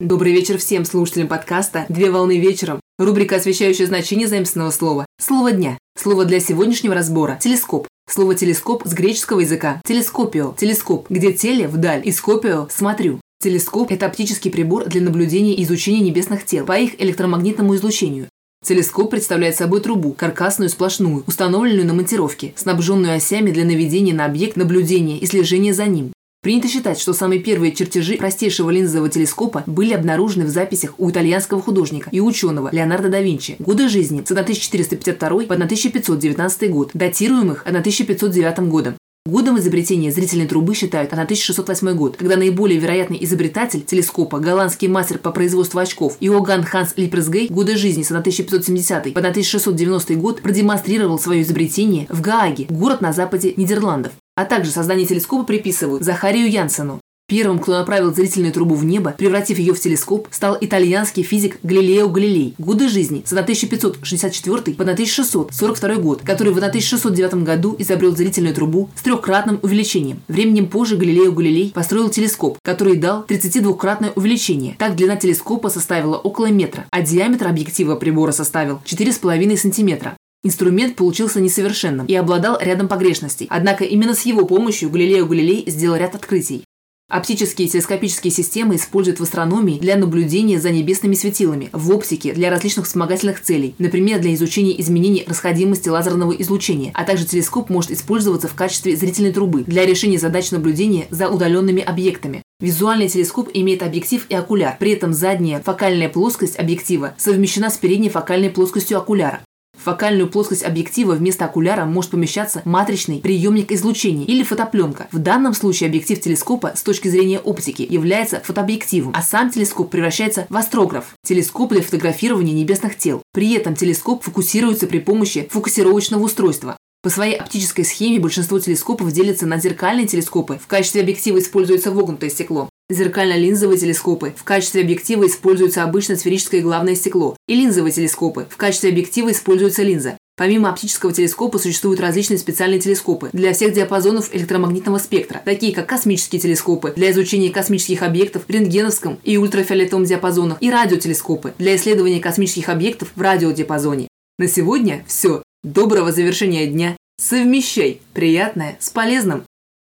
Добрый 0.00 0.32
вечер 0.32 0.56
всем 0.56 0.86
слушателям 0.86 1.28
подкаста 1.28 1.84
«Две 1.90 2.10
волны 2.10 2.38
вечером». 2.38 2.80
Рубрика, 2.98 3.36
освещающая 3.36 3.84
значение 3.84 4.28
заимственного 4.28 4.70
слова. 4.70 5.04
Слово 5.20 5.52
дня. 5.52 5.76
Слово 5.94 6.24
для 6.24 6.40
сегодняшнего 6.40 6.94
разбора– 6.94 7.38
телескоп. 7.42 7.86
Слово 8.08 8.34
«телескоп» 8.34 8.80
с 8.86 8.94
греческого 8.94 9.40
языка. 9.40 9.82
Телескопио. 9.84 10.54
Телескоп, 10.56 11.10
где 11.10 11.34
теле– 11.34 11.68
вдаль 11.68 12.00
и 12.02 12.12
скопио– 12.12 12.66
смотрю. 12.70 13.20
Телескоп– 13.42 13.90
это 13.92 14.06
оптический 14.06 14.50
прибор 14.50 14.86
для 14.86 15.02
наблюдения 15.02 15.52
и 15.52 15.64
изучения 15.64 16.00
небесных 16.00 16.46
тел 16.46 16.64
по 16.64 16.78
их 16.78 16.98
электромагнитному 16.98 17.76
излучению. 17.76 18.28
Телескоп 18.64 19.10
представляет 19.10 19.56
собой 19.56 19.82
трубу, 19.82 20.14
каркасную 20.14 20.70
сплошную, 20.70 21.24
установленную 21.26 21.86
на 21.86 21.92
монтировке, 21.92 22.54
снабженную 22.56 23.14
осями 23.14 23.50
для 23.50 23.66
наведения 23.66 24.14
на 24.14 24.24
объект 24.24 24.56
наблюдения 24.56 25.18
и 25.18 25.26
слежения 25.26 25.74
за 25.74 25.84
ним. 25.84 26.12
Принято 26.42 26.68
считать, 26.68 26.98
что 26.98 27.12
самые 27.12 27.38
первые 27.40 27.72
чертежи 27.72 28.16
простейшего 28.16 28.70
линзового 28.70 29.10
телескопа 29.10 29.62
были 29.66 29.92
обнаружены 29.92 30.46
в 30.46 30.48
записях 30.48 30.94
у 30.96 31.10
итальянского 31.10 31.60
художника 31.60 32.08
и 32.10 32.20
ученого 32.20 32.70
Леонардо 32.72 33.10
да 33.10 33.20
Винчи. 33.20 33.56
Годы 33.58 33.90
жизни 33.90 34.22
с 34.26 34.30
1452 34.30 35.28
по 35.28 35.54
1519 35.54 36.70
год, 36.70 36.92
датируемых 36.94 37.66
1509 37.66 38.58
годом. 38.70 38.94
Годом 39.26 39.58
изобретения 39.58 40.10
зрительной 40.10 40.46
трубы 40.46 40.74
считают 40.74 41.12
1608 41.12 41.94
год, 41.94 42.16
когда 42.16 42.36
наиболее 42.36 42.80
вероятный 42.80 43.22
изобретатель 43.22 43.82
телескопа, 43.82 44.38
голландский 44.38 44.88
мастер 44.88 45.18
по 45.18 45.32
производству 45.32 45.78
очков 45.78 46.16
Иоганн 46.20 46.64
Ханс 46.64 46.94
Липресгей, 46.96 47.48
годы 47.48 47.76
жизни 47.76 48.02
с 48.02 48.10
1570 48.10 49.12
по 49.12 49.20
1690 49.20 50.14
год 50.14 50.40
продемонстрировал 50.40 51.18
свое 51.18 51.42
изобретение 51.42 52.06
в 52.08 52.22
Гааге, 52.22 52.64
город 52.70 53.02
на 53.02 53.12
западе 53.12 53.52
Нидерландов 53.58 54.12
а 54.40 54.46
также 54.46 54.70
создание 54.70 55.06
телескопа 55.06 55.44
приписывают 55.44 56.02
Захарию 56.02 56.50
Янсену. 56.50 57.00
Первым, 57.28 57.60
кто 57.60 57.72
направил 57.72 58.12
зрительную 58.12 58.52
трубу 58.52 58.74
в 58.74 58.84
небо, 58.84 59.14
превратив 59.16 59.58
ее 59.58 59.72
в 59.72 59.78
телескоп, 59.78 60.26
стал 60.32 60.56
итальянский 60.60 61.22
физик 61.22 61.58
Галилео 61.62 62.08
Галилей. 62.08 62.54
Годы 62.58 62.88
жизни 62.88 63.22
с 63.24 63.32
1564 63.32 64.74
по 64.74 64.82
1642 64.82 65.94
год, 65.96 66.22
который 66.24 66.52
в 66.52 66.56
1609 66.56 67.34
году 67.44 67.76
изобрел 67.78 68.16
зрительную 68.16 68.52
трубу 68.52 68.90
с 68.96 69.02
трехкратным 69.02 69.60
увеличением. 69.62 70.22
Временем 70.26 70.66
позже 70.66 70.96
Галилео 70.96 71.30
Галилей 71.30 71.70
построил 71.72 72.08
телескоп, 72.08 72.58
который 72.64 72.96
дал 72.96 73.24
32-кратное 73.28 74.12
увеличение. 74.16 74.74
Так 74.78 74.96
длина 74.96 75.14
телескопа 75.16 75.68
составила 75.68 76.16
около 76.16 76.46
метра, 76.46 76.86
а 76.90 77.02
диаметр 77.02 77.46
объектива 77.46 77.94
прибора 77.94 78.32
составил 78.32 78.80
4,5 78.84 79.56
сантиметра. 79.56 80.16
Инструмент 80.42 80.96
получился 80.96 81.38
несовершенным 81.38 82.06
и 82.06 82.14
обладал 82.14 82.58
рядом 82.58 82.88
погрешностей, 82.88 83.46
однако 83.50 83.84
именно 83.84 84.14
с 84.14 84.22
его 84.22 84.46
помощью 84.46 84.88
Галилео 84.88 85.26
Галилей 85.26 85.64
сделал 85.66 85.96
ряд 85.96 86.14
открытий. 86.14 86.64
Оптические 87.10 87.66
и 87.66 87.70
телескопические 87.70 88.30
системы 88.30 88.76
используют 88.76 89.18
в 89.18 89.24
астрономии 89.24 89.80
для 89.80 89.96
наблюдения 89.96 90.60
за 90.60 90.70
небесными 90.70 91.14
светилами, 91.14 91.68
в 91.72 91.90
оптике 91.90 92.32
для 92.32 92.50
различных 92.50 92.86
вспомогательных 92.86 93.42
целей, 93.42 93.74
например, 93.78 94.20
для 94.20 94.32
изучения 94.32 94.80
изменений 94.80 95.24
расходимости 95.26 95.88
лазерного 95.88 96.32
излучения, 96.32 96.92
а 96.94 97.04
также 97.04 97.26
телескоп 97.26 97.68
может 97.68 97.90
использоваться 97.90 98.46
в 98.46 98.54
качестве 98.54 98.96
зрительной 98.96 99.32
трубы 99.32 99.64
для 99.64 99.84
решения 99.84 100.18
задач 100.20 100.52
наблюдения 100.52 101.08
за 101.10 101.28
удаленными 101.28 101.82
объектами. 101.82 102.42
Визуальный 102.60 103.08
телескоп 103.08 103.50
имеет 103.52 103.82
объектив 103.82 104.24
и 104.28 104.34
окуляр, 104.34 104.76
при 104.78 104.92
этом 104.92 105.12
задняя 105.12 105.60
фокальная 105.60 106.08
плоскость 106.08 106.58
объектива 106.58 107.14
совмещена 107.18 107.70
с 107.70 107.76
передней 107.76 108.08
фокальной 108.08 108.50
плоскостью 108.50 108.98
окуляра. 108.98 109.40
В 109.80 109.84
фокальную 109.84 110.28
плоскость 110.28 110.62
объектива 110.62 111.14
вместо 111.14 111.46
окуляра 111.46 111.86
может 111.86 112.10
помещаться 112.10 112.60
матричный 112.66 113.20
приемник 113.20 113.72
излучения 113.72 114.26
или 114.26 114.42
фотопленка. 114.42 115.08
В 115.10 115.18
данном 115.18 115.54
случае 115.54 115.88
объектив 115.88 116.20
телескопа 116.20 116.74
с 116.76 116.82
точки 116.82 117.08
зрения 117.08 117.38
оптики 117.38 117.86
является 117.88 118.40
фотообъективом, 118.40 119.14
а 119.16 119.22
сам 119.22 119.50
телескоп 119.50 119.90
превращается 119.90 120.46
в 120.50 120.56
астрограф– 120.56 121.14
телескоп 121.24 121.70
для 121.72 121.80
фотографирования 121.80 122.52
небесных 122.52 122.98
тел. 122.98 123.22
При 123.32 123.54
этом 123.54 123.74
телескоп 123.74 124.22
фокусируется 124.22 124.86
при 124.86 124.98
помощи 124.98 125.48
фокусировочного 125.50 126.24
устройства. 126.24 126.76
По 127.02 127.08
своей 127.08 127.36
оптической 127.36 127.86
схеме 127.86 128.20
большинство 128.20 128.58
телескопов 128.58 129.10
делятся 129.12 129.46
на 129.46 129.58
зеркальные 129.58 130.06
телескопы. 130.06 130.60
В 130.62 130.66
качестве 130.66 131.00
объектива 131.00 131.38
используется 131.38 131.90
вогнутое 131.90 132.28
стекло. 132.28 132.68
Зеркально-линзовые 132.90 133.78
телескопы. 133.78 134.34
В 134.36 134.42
качестве 134.42 134.82
объектива 134.82 135.26
используется 135.28 135.84
обычно 135.84 136.16
сферическое 136.16 136.60
главное 136.60 136.96
стекло. 136.96 137.36
И 137.46 137.54
линзовые 137.54 137.92
телескопы. 137.92 138.48
В 138.50 138.56
качестве 138.56 138.90
объектива 138.90 139.30
используется 139.30 139.84
линза. 139.84 140.18
Помимо 140.36 140.70
оптического 140.70 141.12
телескопа 141.12 141.58
существуют 141.58 142.00
различные 142.00 142.38
специальные 142.38 142.80
телескопы 142.80 143.28
для 143.32 143.52
всех 143.52 143.74
диапазонов 143.74 144.34
электромагнитного 144.34 144.98
спектра, 144.98 145.40
такие 145.44 145.72
как 145.72 145.86
космические 145.86 146.40
телескопы 146.40 146.92
для 146.96 147.12
изучения 147.12 147.50
космических 147.50 148.02
объектов 148.02 148.44
в 148.48 148.50
рентгеновском 148.50 149.20
и 149.22 149.36
ультрафиолетовом 149.36 150.04
диапазонах 150.04 150.58
и 150.60 150.70
радиотелескопы 150.70 151.54
для 151.58 151.76
исследования 151.76 152.20
космических 152.20 152.70
объектов 152.70 153.12
в 153.14 153.20
радиодиапазоне. 153.20 154.08
На 154.38 154.48
сегодня 154.48 155.04
все. 155.06 155.42
Доброго 155.62 156.10
завершения 156.10 156.66
дня. 156.66 156.96
Совмещай 157.20 158.00
приятное 158.14 158.78
с 158.80 158.88
полезным. 158.88 159.44